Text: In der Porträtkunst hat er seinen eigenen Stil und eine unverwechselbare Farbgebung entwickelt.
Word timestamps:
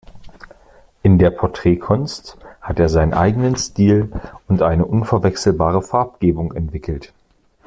In 1.03 1.19
der 1.19 1.29
Porträtkunst 1.29 2.39
hat 2.59 2.79
er 2.79 2.89
seinen 2.89 3.13
eigenen 3.13 3.55
Stil 3.55 4.11
und 4.47 4.63
eine 4.63 4.83
unverwechselbare 4.85 5.83
Farbgebung 5.83 6.53
entwickelt. 6.53 7.13